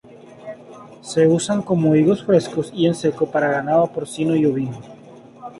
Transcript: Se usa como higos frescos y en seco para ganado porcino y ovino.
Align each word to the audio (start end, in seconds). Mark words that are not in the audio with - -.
Se 1.03 1.27
usa 1.27 1.61
como 1.61 1.95
higos 1.95 2.23
frescos 2.23 2.71
y 2.73 2.87
en 2.87 2.95
seco 2.95 3.29
para 3.29 3.51
ganado 3.51 3.85
porcino 3.85 4.35
y 4.35 4.47
ovino. 4.47 4.81